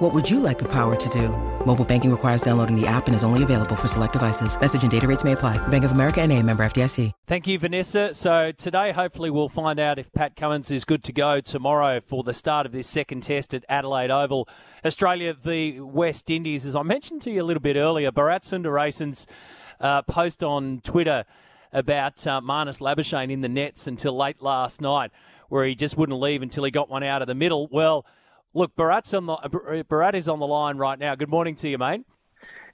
[0.00, 1.28] What would you like the power to do?
[1.66, 4.58] Mobile banking requires downloading the app and is only available for select devices.
[4.58, 5.58] Message and data rates may apply.
[5.68, 7.12] Bank of America and a member FDIC.
[7.26, 8.14] Thank you, Vanessa.
[8.14, 12.22] So today, hopefully, we'll find out if Pat Cummins is good to go tomorrow for
[12.22, 14.48] the start of this second test at Adelaide Oval.
[14.86, 16.64] Australia the West Indies.
[16.64, 19.26] As I mentioned to you a little bit earlier, Bharat Sundaresan's
[19.80, 21.26] uh, post on Twitter
[21.74, 25.10] about uh, Marnus Labuschagne in the nets until late last night,
[25.50, 27.68] where he just wouldn't leave until he got one out of the middle.
[27.70, 28.06] Well,
[28.54, 31.14] look, Bharat's on the uh, Bharat uh, is on the line right now.
[31.14, 32.02] Good morning to you, mate.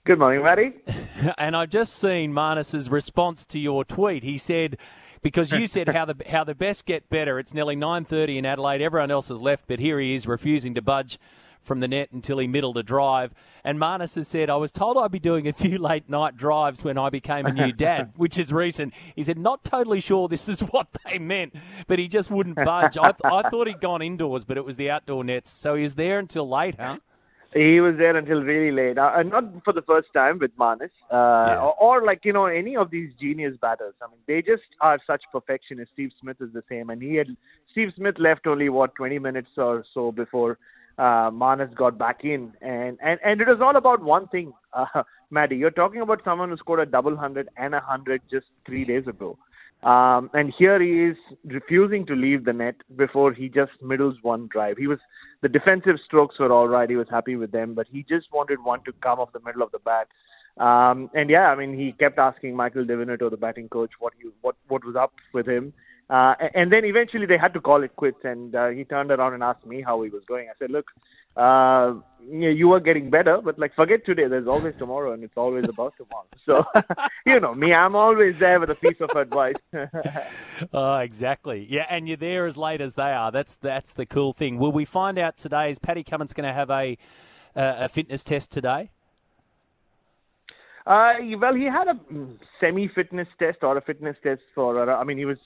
[0.04, 0.72] Good morning, Matty.
[1.38, 4.22] and I've just seen Marnus's response to your tweet.
[4.22, 4.78] He said,
[5.20, 7.38] because you said how the how the best get better.
[7.38, 8.82] It's nearly nine thirty in Adelaide.
[8.82, 11.18] Everyone else has left, but here he is refusing to budge
[11.66, 13.34] from the net until he middled a drive.
[13.64, 16.84] And Marnus has said, I was told I'd be doing a few late night drives
[16.84, 18.95] when I became a new dad, which is recent.
[19.14, 21.54] He said, not totally sure this is what they meant,
[21.86, 22.96] but he just wouldn't budge.
[22.96, 25.50] I, th- I thought he'd gone indoors, but it was the outdoor nets.
[25.50, 26.98] So he was there until late, huh?
[27.56, 31.14] He was there until really late, uh, not for the first time with Marnus, uh,
[31.14, 31.58] yeah.
[31.58, 33.95] or, or, like you know any of these genius batters.
[34.02, 35.92] I mean, they just are such perfectionists.
[35.95, 37.28] Steve Smith is the same, and he had
[37.73, 40.58] Steve Smith left only what 20 minutes or so before
[40.98, 45.02] uh, Marnus got back in, and, and and it was all about one thing, uh,
[45.30, 45.56] Maddie.
[45.56, 49.06] You're talking about someone who scored a double hundred and a hundred just three days
[49.06, 49.38] ago,
[49.82, 54.48] um, and here he is refusing to leave the net before he just middles one
[54.50, 54.78] drive.
[54.78, 54.98] He was
[55.42, 56.88] the defensive strokes were all right.
[56.88, 59.62] He was happy with them, but he just wanted one to come off the middle
[59.62, 60.08] of the bat.
[60.58, 64.14] Um, and yeah, I mean, he kept asking Michael Di Venuto, the batting coach, what
[64.19, 65.74] he what what was up with him.
[66.09, 69.34] Uh, and then eventually they had to call it quits, and uh, he turned around
[69.34, 70.48] and asked me how he was going.
[70.48, 70.87] I said, "Look,
[71.37, 71.94] uh,
[72.31, 74.28] you are getting better, but like forget today.
[74.28, 76.64] There's always tomorrow, and it's always about tomorrow." So,
[77.26, 79.56] you know me, I'm always there with a piece of advice.
[80.72, 81.66] oh, exactly.
[81.69, 83.32] Yeah, and you're there as late as they are.
[83.32, 84.59] That's that's the cool thing.
[84.59, 85.70] Will we find out today?
[85.70, 86.97] Is Paddy Cummins going to have a
[87.56, 88.91] a fitness test today?
[90.86, 91.98] Uh, well, he had a
[92.60, 94.88] semi-fitness test or a fitness test for.
[94.88, 95.38] I mean, he was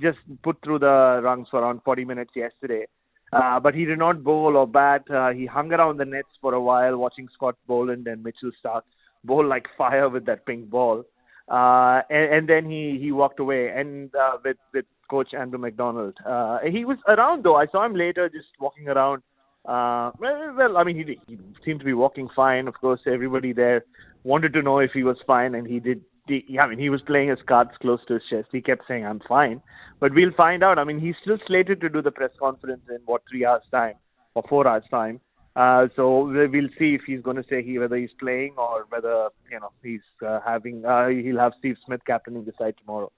[0.00, 2.86] just put through the rungs for around 40 minutes yesterday.
[3.32, 5.02] Uh, but he did not bowl or bat.
[5.10, 8.82] Uh, he hung around the nets for a while, watching Scott Boland and Mitchell Starc
[9.24, 11.04] bowl like fire with that pink ball.
[11.48, 16.14] Uh, and, and then he he walked away and uh, with with coach Andrew McDonald.
[16.24, 17.56] Uh, he was around though.
[17.56, 19.22] I saw him later, just walking around.
[19.66, 22.68] Uh, well, I mean, he, he seemed to be walking fine.
[22.68, 23.84] Of course, everybody there
[24.22, 27.28] wanted to know if he was fine, and he did I mean, he was playing
[27.28, 28.48] his cards close to his chest.
[28.52, 29.60] He kept saying, "I'm fine,"
[30.00, 30.78] but we'll find out.
[30.78, 33.94] I mean, he's still slated to do the press conference in what three hours time
[34.34, 35.20] or four hours time.
[35.56, 39.28] Uh, so we'll see if he's going to say he whether he's playing or whether
[39.50, 43.12] you know he's uh, having uh, he'll have Steve Smith captaining the side tomorrow.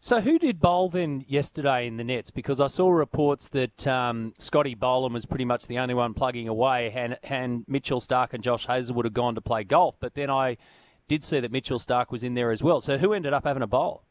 [0.00, 2.30] So who did bowl then yesterday in the nets?
[2.30, 6.46] Because I saw reports that um, Scotty Boland was pretty much the only one plugging
[6.46, 9.96] away, and, and Mitchell Starc and Josh Hazlewood have gone to play golf.
[9.98, 10.56] But then I
[11.08, 12.80] did see that Mitchell Starc was in there as well.
[12.80, 14.02] So who ended up having a bowl?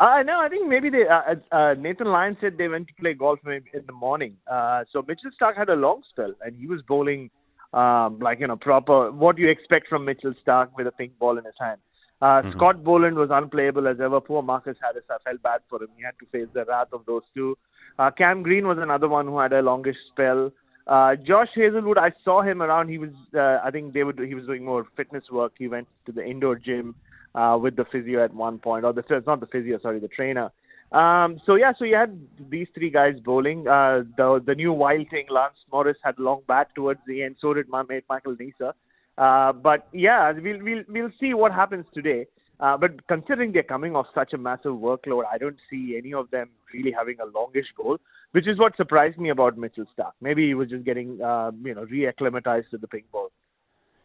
[0.00, 2.94] Uh, no, I think maybe they, uh, uh, uh Nathan Lyon said they went to
[2.94, 4.36] play golf in the morning.
[4.50, 7.30] Uh, so Mitchell Starc had a long spell, and he was bowling
[7.72, 11.38] um, like you know proper what you expect from Mitchell Starc with a pink ball
[11.38, 11.80] in his hand.
[12.20, 12.52] Uh, mm-hmm.
[12.52, 14.20] Scott Boland was unplayable as ever.
[14.20, 15.88] Poor Marcus Harris, I felt bad for him.
[15.96, 17.56] He had to face the wrath of those two.
[17.98, 20.52] Uh, Cam Green was another one who had a longish spell.
[20.86, 22.88] Uh, Josh Hazlewood, I saw him around.
[22.88, 25.52] He was, uh, I think they would, he was doing more fitness work.
[25.58, 26.94] He went to the indoor gym
[27.34, 30.08] uh, with the physio at one point, or the it's not the physio, sorry, the
[30.08, 30.50] trainer.
[30.92, 32.20] Um, so yeah, so you had
[32.50, 33.66] these three guys bowling.
[33.66, 37.36] Uh, the the new wild thing, Lance Morris had a long bat towards the end.
[37.40, 38.72] So did my mate Michael Neser.
[39.16, 42.26] Uh, but yeah, we'll we'll we'll see what happens today.
[42.60, 46.30] Uh, but considering they're coming off such a massive workload, I don't see any of
[46.30, 47.98] them really having a longish goal,
[48.32, 50.12] which is what surprised me about Mitchell Starc.
[50.20, 53.30] Maybe he was just getting, uh, you know, reacclimatized to the pink ball.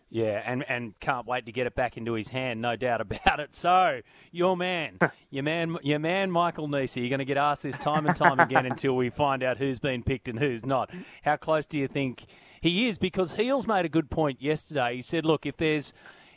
[0.10, 3.40] Yeah, and, and can't wait to get it back into his hand, no doubt about
[3.42, 3.54] it.
[3.54, 5.00] So, your man,
[5.30, 8.40] your man, your man, Michael Neser, you're going to get asked this time and time
[8.40, 10.90] again until we find out who's been picked and who's not.
[11.24, 12.26] How close do you think
[12.62, 12.98] he is?
[12.98, 14.96] Because Heels made a good point yesterday.
[14.96, 15.92] He said, look, if there's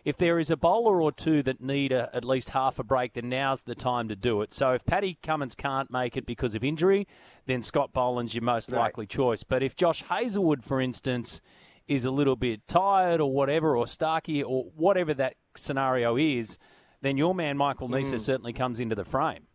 [0.04, 3.14] if there is a bowler or two that need a, at least half a break,
[3.14, 4.52] then now's the time to do it.
[4.52, 7.06] So if Paddy Cummins can't make it because of injury,
[7.46, 8.80] then Scott Boland's your most right.
[8.80, 9.44] likely choice.
[9.44, 11.40] But if Josh Hazlewood, for instance,
[11.88, 16.58] is a little bit tired or whatever, or Starkey or whatever that scenario is,
[17.02, 18.20] then your man Michael Neser mm.
[18.20, 19.46] certainly comes into the frame.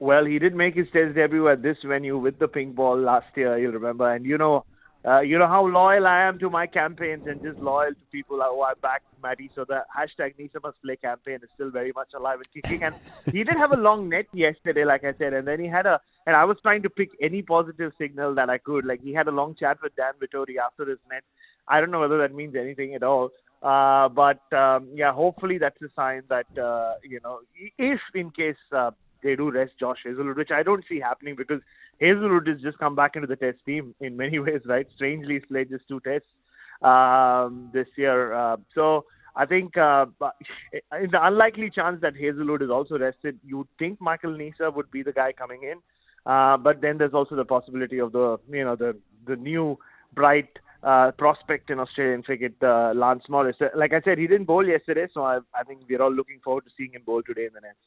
[0.00, 3.36] Well, he did make his test debut at this venue with the pink ball last
[3.36, 4.12] year, you'll remember.
[4.12, 4.64] And you know,
[5.06, 8.38] uh, you know how loyal I am to my campaigns and just loyal to people
[8.38, 9.50] who I back Matty.
[9.54, 12.82] So the hashtag Neser must play campaign is still very much alive and kicking.
[12.82, 12.94] And
[13.32, 16.00] he did have a long net yesterday, like I said, and then he had a.
[16.26, 18.84] And I was trying to pick any positive signal that I could.
[18.84, 21.22] Like he had a long chat with Dan Vettori after his net.
[21.68, 23.30] I don't know whether that means anything at all.
[23.62, 27.40] Uh, but um, yeah, hopefully that's a sign that uh, you know,
[27.78, 28.90] if in case uh,
[29.22, 31.60] they do rest Josh Hazlewood, which I don't see happening because
[32.00, 34.86] Hazlewood has just come back into the Test team in many ways, right?
[34.94, 36.28] Strangely, he's played just two Tests
[36.82, 39.04] um, this year, uh, so.
[39.36, 40.06] I think uh,
[41.00, 45.04] in the unlikely chance that Hazlewood is also rested, you'd think Michael Neser would be
[45.04, 45.78] the guy coming in.
[46.26, 49.78] Uh, but then there's also the possibility of the you know the the new
[50.14, 50.48] bright
[50.82, 53.56] uh, prospect in Australian cricket, uh, Lance Morris.
[53.74, 56.64] Like I said, he didn't bowl yesterday, so I, I think we're all looking forward
[56.64, 57.78] to seeing him bowl today in the nets.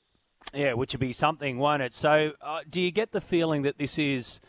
[0.54, 1.94] Yeah, which would be something, won't it?
[1.94, 4.42] So, uh, do you get the feeling that this is,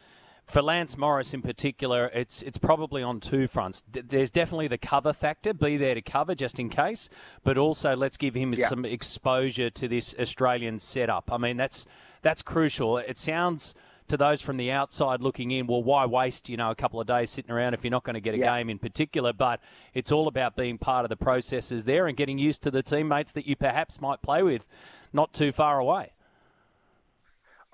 [0.47, 3.85] for Lance Morris in particular, it's it's probably on two fronts.
[3.91, 7.09] There's definitely the cover factor, be there to cover just in case,
[7.45, 8.69] but also let's give him yeah.
[8.69, 11.31] some exposure to this Australian setup.
[11.33, 11.87] I mean, that's
[12.23, 12.99] that's crucial.
[12.99, 13.75] It sounds
[14.09, 17.07] to those from the outside looking in, well, why waste, you know, a couple of
[17.07, 18.59] days sitting around if you're not going to get a yeah.
[18.59, 19.33] game in particular?
[19.33, 19.61] But
[19.95, 23.33] it's all about being part of the processes there and getting used to the teammates
[23.33, 24.67] that you perhaps might play with
[25.13, 26.13] not too far away.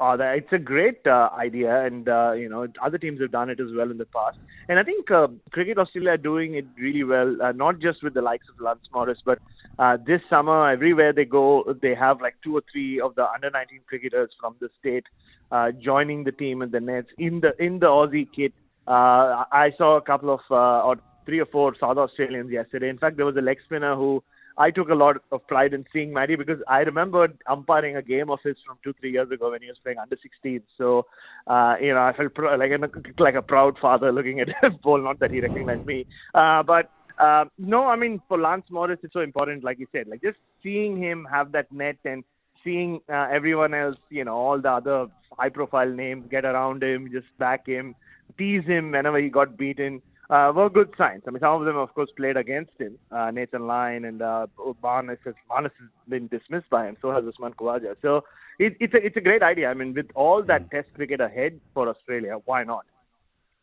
[0.00, 3.58] Oh, it's a great uh, idea, and uh, you know other teams have done it
[3.58, 4.38] as well in the past.
[4.68, 8.14] And I think uh, Cricket Australia are doing it really well, uh, not just with
[8.14, 9.40] the likes of Lance Morris, but
[9.80, 13.50] uh, this summer everywhere they go, they have like two or three of the under
[13.50, 15.04] 19 cricketers from the state
[15.50, 18.52] uh, joining the team in the nets in the in the Aussie kit.
[18.86, 20.96] Uh, I saw a couple of uh, or
[21.26, 22.88] three or four South Australians yesterday.
[22.88, 24.22] In fact, there was a leg spinner who
[24.58, 28.28] I took a lot of pride in seeing Matty because I remembered umpiring a game
[28.28, 30.60] of his from two, three years ago when he was playing under 16.
[30.76, 31.06] So,
[31.46, 34.72] uh, you know, I felt pr- like a, like a proud father looking at his
[34.82, 35.00] ball.
[35.02, 39.12] Not that he recognized me, uh, but uh, no, I mean for Lance Morris, it's
[39.12, 42.24] so important, like you said, like just seeing him have that net and
[42.64, 47.26] seeing uh, everyone else, you know, all the other high-profile names get around him, just
[47.38, 47.94] back him,
[48.36, 51.22] tease him whenever he got beaten uh, were good signs.
[51.26, 52.98] I mean, some of them, of course, played against him.
[53.10, 54.46] Uh, Nathan Lyon and uh,
[54.82, 56.96] Barnes, has, Barnes has been dismissed by him.
[57.00, 57.96] So has Usman Khawaja.
[58.02, 58.24] So
[58.58, 59.70] it, it's a it's a great idea.
[59.70, 60.70] I mean, with all that mm.
[60.70, 62.84] Test cricket ahead for Australia, why not?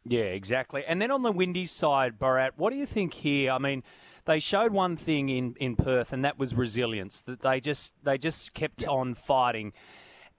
[0.07, 0.83] Yeah, exactly.
[0.88, 3.51] And then on the Windies side, Bharat, what do you think here?
[3.51, 3.83] I mean,
[4.25, 7.23] they showed one thing in, in Perth, and that was resilience.
[7.23, 8.89] That they just they just kept yeah.
[8.89, 9.73] on fighting.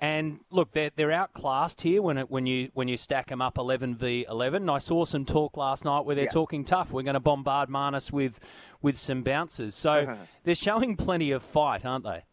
[0.01, 3.57] And look, they're, they're outclassed here when it, when you when you stack them up
[3.57, 4.63] 11 v 11.
[4.63, 6.31] And I saw some talk last night where they're yeah.
[6.31, 6.93] talking tough.
[6.93, 8.39] We're going to bombard Marnus with
[8.83, 9.75] with some bounces.
[9.75, 10.17] So uh-huh.
[10.45, 12.25] they're showing plenty of fight, aren't they?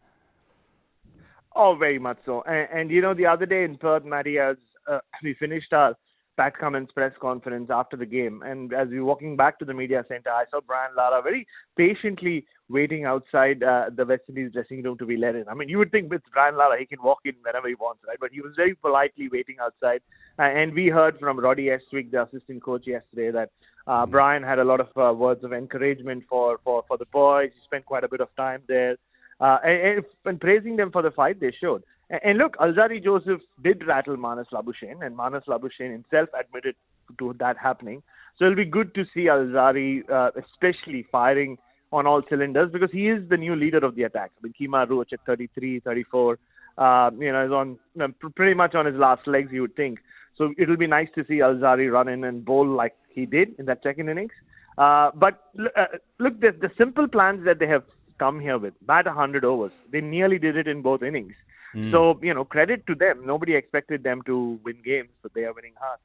[1.56, 2.42] Oh, very much so.
[2.42, 4.56] And, and you know, the other day in Perth, Matty, as
[4.90, 5.96] uh, we finished our
[6.36, 8.42] Pat Cummins press conference after the game.
[8.44, 11.46] And as we were walking back to the media center, I saw Brian Lara very
[11.76, 15.48] patiently waiting outside uh, the West Indies dressing room to be let in.
[15.48, 18.02] I mean, you would think with Brian Lara, he can walk in whenever he wants,
[18.06, 18.18] right?
[18.20, 20.00] But he was very politely waiting outside.
[20.38, 23.50] Uh, and we heard from Roddy Estwick, the assistant coach, yesterday that
[23.86, 24.10] uh, mm-hmm.
[24.10, 27.50] Brian had a lot of uh, words of encouragement for, for, for the boys.
[27.54, 28.96] He spent quite a bit of time there.
[29.40, 31.82] Uh, and, and praising them for the fight they showed.
[32.10, 36.74] And look, Alzarri Joseph did rattle Marnus Labuschagne, and Marnus Labuschagne himself admitted
[37.18, 38.02] to that happening.
[38.38, 41.56] So it'll be good to see Alzarri, uh, especially firing
[41.92, 44.32] on all cylinders, because he is the new leader of the attack.
[44.38, 46.38] I mean, Kemar Roach at 33, 34,
[46.76, 50.00] uh, you know, is on know, pretty much on his last legs, you would think.
[50.36, 53.66] So it'll be nice to see Alzarri run in and bowl like he did in
[53.66, 54.32] that second innings.
[54.76, 55.84] Uh, but uh,
[56.18, 57.84] look, the, the simple plans that they have
[58.18, 59.72] come here with, bat 100 overs.
[59.92, 61.34] They nearly did it in both innings.
[61.74, 61.90] Mm.
[61.90, 63.26] So, you know, credit to them.
[63.26, 65.98] Nobody expected them to win games, but they are winning hard.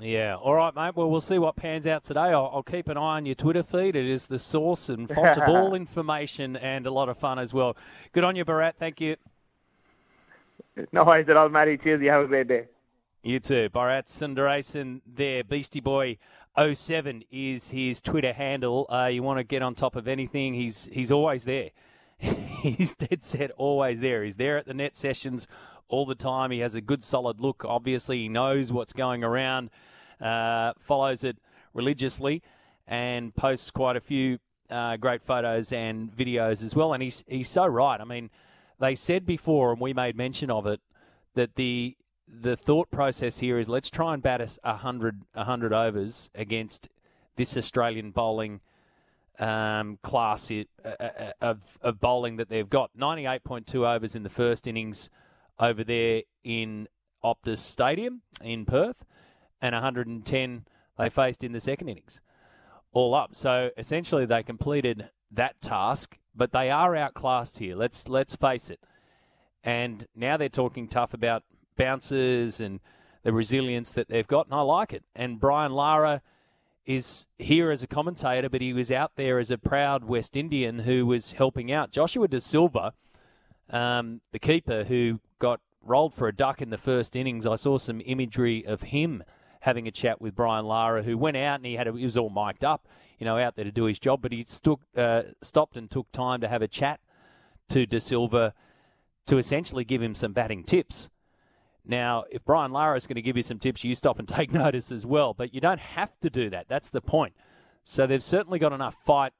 [0.00, 0.36] Yeah.
[0.36, 0.96] All right, mate.
[0.96, 2.20] Well, we'll see what pans out today.
[2.20, 3.96] I'll, I'll keep an eye on your Twitter feed.
[3.96, 7.52] It is the source and font of all information and a lot of fun as
[7.52, 7.76] well.
[8.12, 8.74] Good on you, Bharat.
[8.78, 9.16] Thank you.
[10.92, 11.76] No worries at all, Matty.
[11.76, 12.00] Cheers.
[12.00, 12.66] You have a great day.
[13.22, 13.68] You too.
[13.74, 15.42] Bharat Sundaresan there.
[15.42, 16.18] Beastie Boy
[16.56, 18.86] 07 is his Twitter handle.
[18.88, 21.70] Uh, you want to get on top of anything, he's, he's always there.
[22.62, 24.24] he's dead set always there.
[24.24, 25.46] He's there at the net sessions
[25.88, 26.50] all the time.
[26.50, 27.64] He has a good solid look.
[27.64, 29.70] Obviously, he knows what's going around,
[30.20, 31.38] uh, follows it
[31.74, 32.42] religiously,
[32.86, 34.38] and posts quite a few
[34.70, 36.92] uh, great photos and videos as well.
[36.92, 38.00] And he's he's so right.
[38.00, 38.30] I mean,
[38.78, 40.80] they said before, and we made mention of it,
[41.34, 41.96] that the
[42.26, 46.88] the thought process here is let's try and bat hundred a hundred overs against
[47.36, 48.60] this Australian bowling
[49.38, 52.90] um, class uh, uh, of, of bowling that they've got.
[52.98, 55.10] 98.2 overs in the first innings
[55.58, 56.88] over there in
[57.24, 59.04] Optus Stadium in Perth,
[59.60, 60.64] and 110
[60.98, 62.20] they faced in the second innings,
[62.92, 63.34] all up.
[63.34, 67.76] So essentially, they completed that task, but they are outclassed here.
[67.76, 68.80] Let's let's face it.
[69.62, 71.44] And now they're talking tough about
[71.76, 72.80] bounces and
[73.22, 75.04] the resilience that they've got, and I like it.
[75.14, 76.22] And Brian Lara
[76.88, 80.80] is here as a commentator, but he was out there as a proud West Indian
[80.80, 81.90] who was helping out.
[81.90, 82.94] Joshua Da Silva,
[83.68, 87.76] um, the keeper who got rolled for a duck in the first innings, I saw
[87.76, 89.22] some imagery of him
[89.60, 92.16] having a chat with Brian Lara, who went out and he had a, he was
[92.16, 95.24] all mic'd up, you know, out there to do his job, but he stood, uh,
[95.42, 97.00] stopped and took time to have a chat
[97.68, 98.54] to De Silva
[99.26, 101.10] to essentially give him some batting tips.
[101.88, 104.52] Now, if Brian Lara is going to give you some tips, you stop and take
[104.52, 105.34] notice as well.
[105.34, 106.66] But you don't have to do that.
[106.68, 107.34] That's the point.
[107.82, 109.32] So they've certainly got enough fight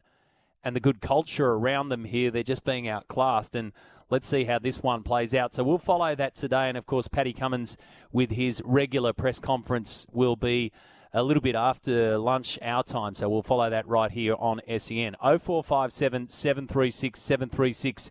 [0.65, 2.31] and the good culture around them here.
[2.31, 3.55] They're just being outclassed.
[3.55, 3.73] And
[4.11, 5.53] let's see how this one plays out.
[5.53, 6.69] So we'll follow that today.
[6.69, 7.77] And of course, Paddy Cummins
[8.11, 10.73] with his regular press conference will be
[11.13, 13.15] a little bit after lunch our time.
[13.15, 15.17] So we'll follow that right here on SEN.
[15.21, 18.11] 0457 736 736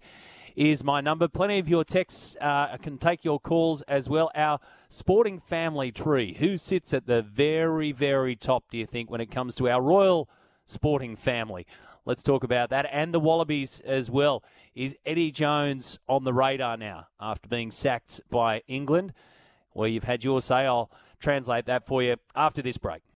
[0.57, 1.27] is my number.
[1.27, 2.35] Plenty of your texts.
[2.41, 4.31] Uh, can take your calls as well.
[4.35, 4.59] Our
[4.89, 6.35] sporting family tree.
[6.39, 9.81] Who sits at the very, very top, do you think, when it comes to our
[9.81, 10.27] royal
[10.65, 11.67] sporting family?
[12.05, 12.87] Let's talk about that.
[12.91, 14.43] And the Wallabies as well.
[14.73, 19.13] Is Eddie Jones on the radar now after being sacked by England?
[19.75, 20.65] Well, you've had your say.
[20.65, 23.03] I'll translate that for you after this break.